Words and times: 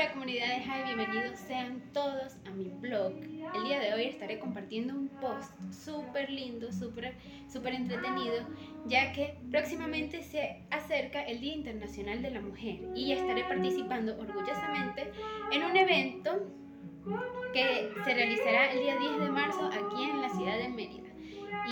Hola 0.00 0.12
comunidad 0.12 0.46
de 0.46 0.60
Jai, 0.62 0.84
bienvenidos 0.84 1.38
sean 1.40 1.82
todos 1.92 2.34
a 2.46 2.50
mi 2.50 2.70
blog. 2.70 3.12
El 3.54 3.64
día 3.64 3.80
de 3.80 3.92
hoy 3.92 4.04
estaré 4.04 4.38
compartiendo 4.38 4.94
un 4.94 5.08
post 5.08 5.52
súper 5.74 6.30
lindo, 6.30 6.72
súper 6.72 7.14
súper 7.46 7.74
entretenido, 7.74 8.46
ya 8.86 9.12
que 9.12 9.36
próximamente 9.50 10.22
se 10.22 10.62
acerca 10.70 11.22
el 11.24 11.40
Día 11.40 11.52
Internacional 11.52 12.22
de 12.22 12.30
la 12.30 12.40
Mujer 12.40 12.80
y 12.94 13.12
estaré 13.12 13.44
participando 13.44 14.18
orgullosamente 14.18 15.12
en 15.52 15.64
un 15.64 15.76
evento 15.76 16.46
que 17.52 17.92
se 18.02 18.14
realizará 18.14 18.72
el 18.72 18.80
día 18.80 18.96
10 18.96 19.20
de 19.20 19.28
marzo 19.28 19.66
aquí 19.66 20.02
en 20.02 20.22
la 20.22 20.30
ciudad 20.30 20.56
de 20.56 20.68
Mérida. 20.70 21.09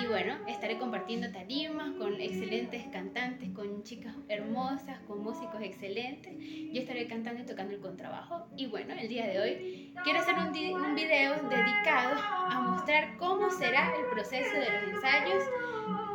Bueno, 0.09 0.37
estaré 0.47 0.79
compartiendo 0.79 1.31
tarimas 1.31 1.91
con 1.99 2.19
excelentes 2.19 2.83
cantantes, 2.91 3.51
con 3.51 3.83
chicas 3.83 4.15
hermosas, 4.29 4.99
con 5.01 5.23
músicos 5.23 5.61
excelentes. 5.61 6.33
Yo 6.73 6.81
estaré 6.81 7.07
cantando 7.07 7.43
y 7.43 7.45
tocando 7.47 7.75
el 7.75 7.81
contrabajo. 7.81 8.47
Y 8.57 8.69
bueno, 8.69 8.95
el 8.95 9.07
día 9.07 9.27
de 9.27 9.39
hoy 9.39 9.93
quiero 10.05 10.21
hacer 10.21 10.35
un, 10.37 10.47
un 10.47 10.95
video 10.95 11.35
dedicado 11.51 12.19
a 12.25 12.61
mostrar 12.71 13.19
cómo 13.19 13.51
será 13.51 13.93
el 13.99 14.07
proceso 14.07 14.55
de 14.55 14.71
los 14.71 14.95
ensayos 14.95 15.45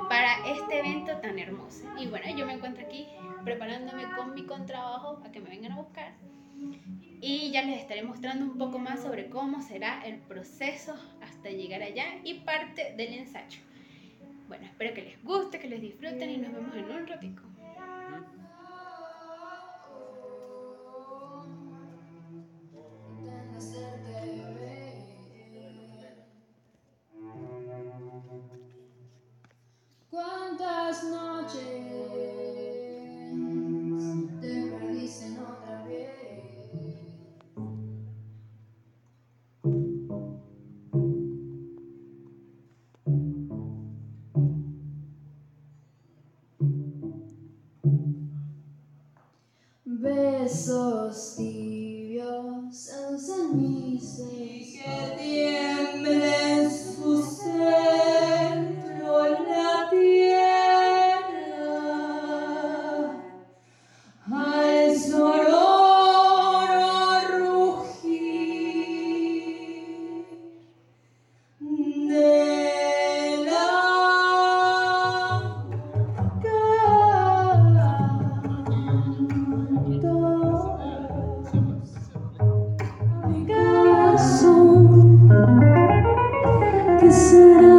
para 0.09 0.47
este 0.47 0.79
evento 0.79 1.15
tan 1.17 1.37
hermoso. 1.37 1.85
Y 1.99 2.07
bueno, 2.07 2.35
yo 2.35 2.47
me 2.47 2.53
encuentro 2.53 2.83
aquí 2.83 3.05
preparándome 3.43 4.05
con 4.15 4.33
mi 4.33 4.43
contrabajo 4.47 5.21
a 5.23 5.31
que 5.31 5.39
me 5.39 5.51
vengan 5.51 5.73
a 5.73 5.75
buscar 5.77 6.13
y 7.21 7.51
ya 7.51 7.61
les 7.61 7.79
estaré 7.79 8.01
mostrando 8.01 8.43
un 8.43 8.57
poco 8.57 8.79
más 8.79 9.01
sobre 9.01 9.29
cómo 9.29 9.61
será 9.61 10.03
el 10.03 10.17
proceso 10.17 10.95
hasta 11.21 11.49
llegar 11.49 11.83
allá 11.83 12.05
y 12.23 12.39
parte 12.39 12.95
del 12.97 13.13
ensayo. 13.13 13.59
Bueno, 14.47 14.65
espero 14.65 14.93
que 14.93 15.01
les 15.01 15.21
guste, 15.21 15.59
que 15.59 15.67
les 15.67 15.81
disfruten 15.81 16.29
y 16.29 16.37
nos 16.37 16.53
vemos 16.53 16.75
en 16.77 16.89
un 16.91 17.05
ratico. 17.07 17.43
¿Cuántas 30.09 31.03
noches? 31.03 32.02
Besos 50.03 51.35
tibios 51.37 51.72
Cause 86.99 87.72